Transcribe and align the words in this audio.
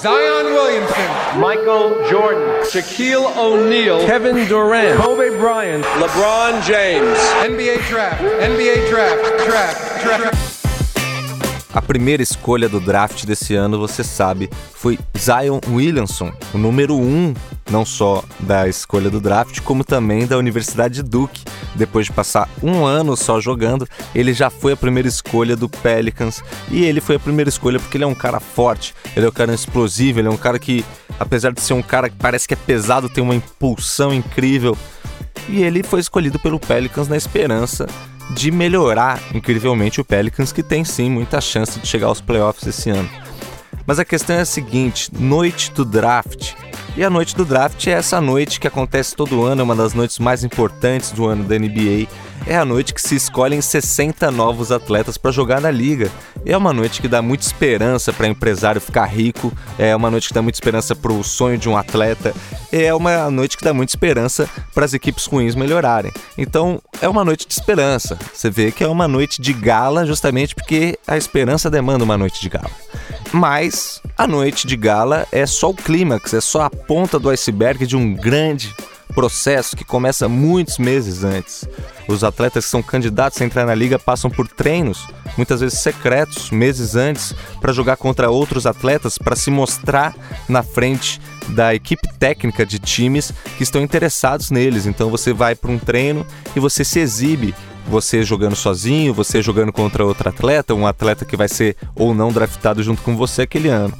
Zion 0.00 0.44
Williamson, 0.52 1.40
Michael 1.40 2.08
Jordan, 2.08 2.62
Shaquille 2.64 3.36
O'Neal, 3.36 4.06
Kevin 4.06 4.46
Durant, 4.46 5.00
Kobe 5.00 5.30
Bryant, 5.38 5.84
LeBron 5.84 6.62
James. 6.62 7.18
NBA 7.44 7.88
draft, 7.88 8.22
NBA 8.22 8.88
draft, 8.88 9.46
draft, 9.46 10.04
draft. 10.04 10.59
A 11.72 11.80
primeira 11.80 12.20
escolha 12.20 12.68
do 12.68 12.80
draft 12.80 13.24
desse 13.24 13.54
ano, 13.54 13.78
você 13.78 14.02
sabe, 14.02 14.50
foi 14.74 14.98
Zion 15.16 15.60
Williamson, 15.68 16.32
o 16.52 16.58
número 16.58 16.96
um, 16.96 17.32
não 17.70 17.84
só 17.84 18.24
da 18.40 18.68
escolha 18.68 19.08
do 19.08 19.20
draft, 19.20 19.60
como 19.60 19.84
também 19.84 20.26
da 20.26 20.36
Universidade 20.36 20.96
de 20.96 21.02
Duke. 21.04 21.44
Depois 21.76 22.06
de 22.06 22.12
passar 22.12 22.48
um 22.60 22.84
ano 22.84 23.16
só 23.16 23.40
jogando, 23.40 23.86
ele 24.12 24.32
já 24.32 24.50
foi 24.50 24.72
a 24.72 24.76
primeira 24.76 25.08
escolha 25.08 25.54
do 25.54 25.68
Pelicans. 25.68 26.42
E 26.68 26.84
ele 26.84 27.00
foi 27.00 27.14
a 27.14 27.20
primeira 27.20 27.48
escolha 27.48 27.78
porque 27.78 27.96
ele 27.96 28.04
é 28.04 28.08
um 28.08 28.16
cara 28.16 28.40
forte, 28.40 28.92
ele 29.14 29.26
é 29.26 29.28
um 29.28 29.32
cara 29.32 29.54
explosivo, 29.54 30.18
ele 30.18 30.26
é 30.26 30.30
um 30.30 30.36
cara 30.36 30.58
que, 30.58 30.84
apesar 31.20 31.52
de 31.52 31.60
ser 31.60 31.74
um 31.74 31.82
cara 31.82 32.10
que 32.10 32.16
parece 32.16 32.48
que 32.48 32.54
é 32.54 32.56
pesado, 32.56 33.08
tem 33.08 33.22
uma 33.22 33.34
impulsão 33.34 34.12
incrível. 34.12 34.76
E 35.48 35.62
ele 35.62 35.84
foi 35.84 36.00
escolhido 36.00 36.38
pelo 36.40 36.58
Pelicans 36.58 37.06
na 37.06 37.16
esperança 37.16 37.86
de 38.30 38.50
melhorar 38.50 39.20
incrivelmente 39.34 40.00
o 40.00 40.04
Pelicans, 40.04 40.52
que 40.52 40.62
tem 40.62 40.84
sim 40.84 41.10
muita 41.10 41.40
chance 41.40 41.78
de 41.78 41.86
chegar 41.86 42.06
aos 42.06 42.20
playoffs 42.20 42.66
esse 42.66 42.90
ano. 42.90 43.08
Mas 43.86 43.98
a 43.98 44.04
questão 44.04 44.36
é 44.36 44.40
a 44.40 44.44
seguinte: 44.44 45.10
noite 45.18 45.72
do 45.72 45.84
draft. 45.84 46.54
E 46.96 47.04
a 47.04 47.08
noite 47.08 47.36
do 47.36 47.44
draft 47.44 47.86
é 47.86 47.92
essa 47.92 48.20
noite 48.20 48.58
que 48.58 48.66
acontece 48.66 49.14
todo 49.14 49.44
ano, 49.44 49.60
é 49.60 49.64
uma 49.64 49.76
das 49.76 49.94
noites 49.94 50.18
mais 50.18 50.42
importantes 50.42 51.12
do 51.12 51.26
ano 51.26 51.44
da 51.44 51.56
NBA. 51.56 52.08
É 52.46 52.56
a 52.56 52.64
noite 52.64 52.92
que 52.92 53.00
se 53.00 53.14
escolhem 53.14 53.60
60 53.60 54.30
novos 54.30 54.72
atletas 54.72 55.16
para 55.16 55.30
jogar 55.30 55.60
na 55.60 55.70
liga. 55.70 56.10
É 56.44 56.56
uma 56.56 56.72
noite 56.72 57.00
que 57.00 57.06
dá 57.06 57.22
muita 57.22 57.46
esperança 57.46 58.12
para 58.12 58.26
empresário 58.26 58.80
ficar 58.80 59.06
rico, 59.06 59.52
é 59.78 59.94
uma 59.94 60.10
noite 60.10 60.28
que 60.28 60.34
dá 60.34 60.42
muita 60.42 60.56
esperança 60.56 60.96
para 60.96 61.12
o 61.12 61.22
sonho 61.22 61.56
de 61.56 61.68
um 61.68 61.76
atleta, 61.76 62.34
é 62.72 62.92
uma 62.92 63.30
noite 63.30 63.56
que 63.56 63.64
dá 63.64 63.72
muita 63.72 63.92
esperança 63.92 64.48
para 64.74 64.84
as 64.84 64.92
equipes 64.92 65.26
ruins 65.26 65.54
melhorarem. 65.54 66.12
Então, 66.36 66.82
é 67.00 67.08
uma 67.08 67.24
noite 67.24 67.46
de 67.46 67.54
esperança. 67.54 68.18
Você 68.32 68.50
vê 68.50 68.72
que 68.72 68.82
é 68.82 68.88
uma 68.88 69.06
noite 69.06 69.40
de 69.40 69.52
gala 69.52 70.04
justamente 70.04 70.54
porque 70.54 70.98
a 71.06 71.16
esperança 71.16 71.70
demanda 71.70 72.04
uma 72.04 72.18
noite 72.18 72.40
de 72.40 72.48
gala. 72.48 72.70
Mas 73.32 74.02
a 74.20 74.26
noite 74.26 74.66
de 74.66 74.76
gala 74.76 75.26
é 75.32 75.46
só 75.46 75.70
o 75.70 75.74
clímax, 75.74 76.34
é 76.34 76.42
só 76.42 76.60
a 76.60 76.68
ponta 76.68 77.18
do 77.18 77.30
iceberg 77.30 77.86
de 77.86 77.96
um 77.96 78.12
grande 78.12 78.74
processo 79.14 79.74
que 79.74 79.82
começa 79.82 80.28
muitos 80.28 80.76
meses 80.76 81.24
antes. 81.24 81.66
Os 82.06 82.22
atletas 82.22 82.66
que 82.66 82.70
são 82.70 82.82
candidatos 82.82 83.40
a 83.40 83.46
entrar 83.46 83.64
na 83.64 83.74
liga 83.74 83.98
passam 83.98 84.30
por 84.30 84.46
treinos, 84.46 85.08
muitas 85.38 85.62
vezes 85.62 85.78
secretos, 85.78 86.50
meses 86.50 86.96
antes, 86.96 87.34
para 87.62 87.72
jogar 87.72 87.96
contra 87.96 88.30
outros 88.30 88.66
atletas, 88.66 89.16
para 89.16 89.34
se 89.34 89.50
mostrar 89.50 90.14
na 90.46 90.62
frente 90.62 91.18
da 91.48 91.74
equipe 91.74 92.06
técnica 92.18 92.66
de 92.66 92.78
times 92.78 93.32
que 93.56 93.62
estão 93.62 93.80
interessados 93.80 94.50
neles. 94.50 94.84
Então 94.84 95.08
você 95.08 95.32
vai 95.32 95.54
para 95.54 95.70
um 95.70 95.78
treino 95.78 96.26
e 96.54 96.60
você 96.60 96.84
se 96.84 96.98
exibe 96.98 97.54
você 97.86 98.22
jogando 98.22 98.56
sozinho, 98.56 99.14
você 99.14 99.42
jogando 99.42 99.72
contra 99.72 100.04
outro 100.04 100.28
atleta, 100.28 100.74
um 100.74 100.86
atleta 100.86 101.24
que 101.24 101.36
vai 101.36 101.48
ser 101.48 101.76
ou 101.94 102.14
não 102.14 102.32
draftado 102.32 102.82
junto 102.82 103.02
com 103.02 103.16
você 103.16 103.42
aquele 103.42 103.68
ano. 103.68 103.94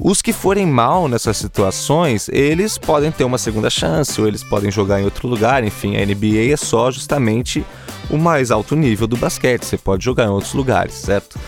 Os 0.00 0.22
que 0.22 0.32
forem 0.32 0.64
mal 0.64 1.08
nessas 1.08 1.36
situações, 1.36 2.28
eles 2.28 2.78
podem 2.78 3.10
ter 3.10 3.24
uma 3.24 3.38
segunda 3.38 3.68
chance, 3.68 4.20
ou 4.20 4.28
eles 4.28 4.44
podem 4.44 4.70
jogar 4.70 5.00
em 5.00 5.04
outro 5.04 5.26
lugar, 5.26 5.64
enfim, 5.64 5.96
a 5.96 6.06
NBA 6.06 6.52
é 6.52 6.56
só 6.56 6.90
justamente 6.90 7.64
o 8.08 8.16
mais 8.16 8.50
alto 8.50 8.76
nível 8.76 9.08
do 9.08 9.16
basquete, 9.16 9.64
você 9.64 9.76
pode 9.76 10.04
jogar 10.04 10.24
em 10.26 10.30
outros 10.30 10.54
lugares, 10.54 10.94
certo? 10.94 11.38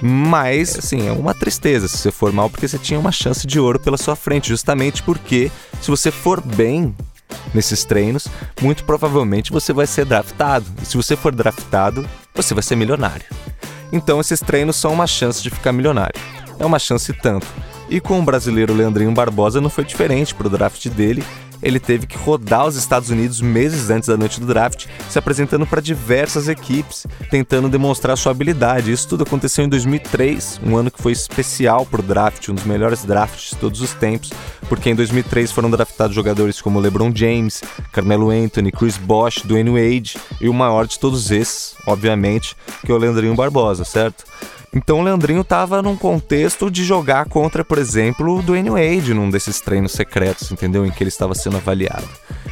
Mas, 0.00 0.78
assim, 0.78 1.08
é 1.08 1.12
uma 1.12 1.34
tristeza 1.34 1.88
se 1.88 1.98
você 1.98 2.10
for 2.10 2.32
mal, 2.32 2.48
porque 2.48 2.66
você 2.66 2.78
tinha 2.78 2.98
uma 2.98 3.12
chance 3.12 3.46
de 3.46 3.58
ouro 3.60 3.78
pela 3.78 3.98
sua 3.98 4.16
frente, 4.16 4.48
justamente 4.48 5.02
porque 5.02 5.50
se 5.80 5.90
você 5.90 6.10
for 6.10 6.40
bem 6.40 6.94
nesses 7.54 7.84
treinos, 7.84 8.26
muito 8.60 8.84
provavelmente 8.84 9.52
você 9.52 9.72
vai 9.72 9.86
ser 9.86 10.04
draftado. 10.04 10.66
E 10.82 10.86
se 10.86 10.96
você 10.96 11.16
for 11.16 11.34
draftado, 11.34 12.08
você 12.34 12.54
vai 12.54 12.62
ser 12.62 12.76
milionário. 12.76 13.26
Então 13.92 14.20
esses 14.20 14.40
treinos 14.40 14.76
são 14.76 14.92
uma 14.92 15.06
chance 15.06 15.42
de 15.42 15.50
ficar 15.50 15.72
milionário. 15.72 16.20
É 16.58 16.66
uma 16.66 16.78
chance 16.78 17.12
tanto 17.12 17.46
e 17.88 18.00
com 18.00 18.18
o 18.18 18.22
brasileiro 18.22 18.74
Leandrinho 18.74 19.12
Barbosa 19.12 19.60
não 19.60 19.70
foi 19.70 19.84
diferente 19.84 20.34
para 20.34 20.46
o 20.46 20.50
draft 20.50 20.88
dele. 20.88 21.24
Ele 21.62 21.80
teve 21.80 22.06
que 22.06 22.16
rodar 22.16 22.66
os 22.66 22.76
Estados 22.76 23.10
Unidos 23.10 23.40
meses 23.40 23.90
antes 23.90 24.08
da 24.08 24.16
noite 24.16 24.40
do 24.40 24.46
draft, 24.46 24.86
se 25.08 25.18
apresentando 25.18 25.66
para 25.66 25.80
diversas 25.80 26.48
equipes, 26.48 27.06
tentando 27.30 27.68
demonstrar 27.68 28.16
sua 28.16 28.32
habilidade. 28.32 28.92
Isso 28.92 29.08
tudo 29.08 29.24
aconteceu 29.24 29.64
em 29.64 29.68
2003, 29.68 30.60
um 30.64 30.76
ano 30.76 30.90
que 30.90 31.02
foi 31.02 31.12
especial 31.12 31.84
para 31.84 32.00
o 32.00 32.04
draft, 32.04 32.48
um 32.48 32.54
dos 32.54 32.64
melhores 32.64 33.04
drafts 33.04 33.50
de 33.50 33.56
todos 33.56 33.80
os 33.80 33.92
tempos, 33.92 34.30
porque 34.68 34.90
em 34.90 34.94
2003 34.94 35.50
foram 35.52 35.70
draftados 35.70 36.14
jogadores 36.14 36.60
como 36.60 36.80
LeBron 36.80 37.12
James, 37.14 37.62
Carmelo 37.92 38.30
Anthony, 38.30 38.70
Chris 38.70 38.96
Bosh, 38.96 39.42
Dwayne 39.44 39.70
Wade 39.70 40.16
e 40.40 40.48
o 40.48 40.54
maior 40.54 40.86
de 40.86 40.98
todos 40.98 41.30
esses, 41.30 41.74
obviamente, 41.86 42.56
que 42.84 42.92
é 42.92 42.94
o 42.94 42.98
Leandrinho 42.98 43.34
Barbosa, 43.34 43.84
certo? 43.84 44.24
Então 44.74 45.00
o 45.00 45.02
Leandrinho 45.02 45.40
estava 45.40 45.80
num 45.80 45.96
contexto 45.96 46.70
de 46.70 46.84
jogar 46.84 47.26
contra, 47.26 47.64
por 47.64 47.78
exemplo, 47.78 48.38
o 48.38 48.42
Dwayne 48.42 48.70
Wade 48.70 49.14
num 49.14 49.30
desses 49.30 49.60
treinos 49.60 49.92
secretos, 49.92 50.52
entendeu? 50.52 50.84
Em 50.84 50.90
que 50.90 51.02
ele 51.02 51.08
estava 51.08 51.34
sendo 51.34 51.56
avaliado. 51.56 52.06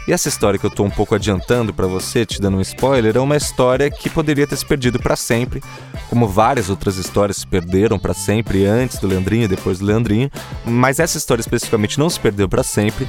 E 0.08 0.12
essa 0.12 0.28
história 0.28 0.58
que 0.58 0.64
eu 0.64 0.70
estou 0.70 0.86
um 0.86 0.90
pouco 0.90 1.14
adiantando 1.14 1.74
para 1.74 1.86
você, 1.86 2.24
te 2.24 2.40
dando 2.40 2.56
um 2.56 2.60
spoiler, 2.60 3.16
é 3.16 3.20
uma 3.20 3.36
história 3.36 3.90
que 3.90 4.08
poderia 4.08 4.46
ter 4.46 4.56
se 4.56 4.64
perdido 4.64 5.00
para 5.00 5.16
sempre, 5.16 5.62
como 6.08 6.28
várias 6.28 6.70
outras 6.70 6.96
histórias 6.96 7.38
se 7.38 7.46
perderam 7.46 7.98
para 7.98 8.14
sempre 8.14 8.64
antes 8.64 8.98
do 8.98 9.08
Leandrinho 9.08 9.44
e 9.44 9.48
depois 9.48 9.80
do 9.80 9.84
Leandrinho, 9.84 10.30
mas 10.64 11.00
essa 11.00 11.18
história 11.18 11.40
especificamente 11.40 11.98
não 11.98 12.08
se 12.08 12.20
perdeu 12.20 12.48
para 12.48 12.62
sempre, 12.62 13.06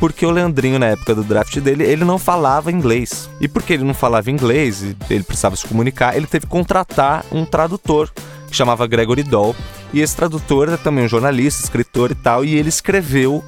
porque 0.00 0.26
o 0.26 0.30
Leandrinho, 0.30 0.78
na 0.78 0.86
época 0.86 1.14
do 1.14 1.22
draft 1.22 1.56
dele, 1.60 1.84
ele 1.84 2.04
não 2.04 2.18
falava 2.18 2.72
inglês. 2.72 3.28
E 3.40 3.46
porque 3.46 3.74
ele 3.74 3.84
não 3.84 3.94
falava 3.94 4.30
inglês 4.30 4.82
e 4.82 4.96
ele 5.08 5.22
precisava 5.22 5.54
se 5.56 5.66
comunicar, 5.66 6.16
ele 6.16 6.26
teve 6.26 6.46
que 6.46 6.50
contratar 6.50 7.24
um 7.30 7.44
tradutor 7.44 8.10
que 8.50 8.56
chamava 8.56 8.86
Gregory 8.86 9.22
Doll. 9.22 9.54
E 9.92 10.00
esse 10.00 10.14
tradutor 10.14 10.68
é 10.68 10.76
também 10.76 11.04
um 11.04 11.08
jornalista, 11.08 11.62
escritor 11.62 12.10
e 12.10 12.14
tal, 12.14 12.44
e 12.44 12.54
ele 12.54 12.68
escreveu 12.68 13.42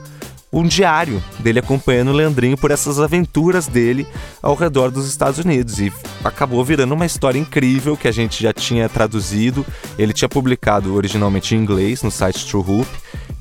um 0.52 0.64
diário 0.66 1.22
dele 1.38 1.60
acompanhando 1.60 2.08
o 2.08 2.14
Leandrinho 2.14 2.58
por 2.58 2.70
essas 2.70 3.00
aventuras 3.00 3.66
dele 3.66 4.06
ao 4.42 4.54
redor 4.54 4.90
dos 4.90 5.08
Estados 5.08 5.38
Unidos. 5.38 5.80
E 5.80 5.90
acabou 6.22 6.62
virando 6.62 6.94
uma 6.94 7.06
história 7.06 7.38
incrível 7.38 7.96
que 7.96 8.06
a 8.06 8.12
gente 8.12 8.42
já 8.42 8.52
tinha 8.52 8.88
traduzido. 8.88 9.64
Ele 9.98 10.12
tinha 10.12 10.28
publicado 10.28 10.94
originalmente 10.94 11.54
em 11.54 11.58
inglês 11.58 12.02
no 12.02 12.10
site 12.10 12.46
True 12.46 12.64
Hoop 12.68 12.88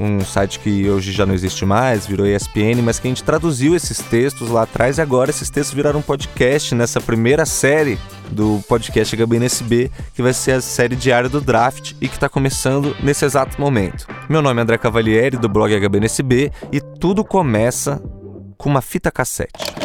um 0.02 0.22
site 0.22 0.60
que 0.60 0.90
hoje 0.90 1.12
já 1.12 1.26
não 1.26 1.34
existe 1.34 1.64
mais, 1.64 2.08
virou 2.08 2.26
ESPN, 2.26 2.82
mas 2.84 2.98
que 2.98 3.08
a 3.08 3.12
gente 3.12 3.24
traduziu 3.24 3.76
esses 3.76 4.00
textos 4.00 4.50
lá 4.50 4.64
atrás 4.64 4.98
e 4.98 5.02
agora 5.02 5.30
esses 5.30 5.50
textos 5.50 5.76
viraram 5.76 6.00
um 6.00 6.04
podcast 6.04 6.74
nessa 6.74 7.00
primeira 7.00 7.46
série 7.46 8.00
do 8.32 8.62
podcast 8.68 9.16
HBNSB, 9.16 9.92
que 10.14 10.22
vai 10.22 10.34
ser 10.34 10.54
a 10.54 10.62
série 10.62 10.96
diária 10.96 11.30
do 11.30 11.42
draft 11.42 11.94
e 12.02 12.08
que 12.08 12.16
está 12.16 12.30
começando 12.30 12.96
nesse 13.02 13.26
exato 13.26 13.60
momento. 13.60 14.08
Meu 14.30 14.42
nome 14.42 14.60
é 14.60 14.64
André 14.64 14.78
Cavalieri, 14.78 15.38
do 15.38 15.50
blog 15.50 15.74
HBNSB, 15.74 16.52
e 16.72 16.80
tudo 16.80 17.24
começa 17.24 18.02
com 18.58 18.70
uma 18.70 18.82
fita 18.82 19.12
cassete. 19.12 19.81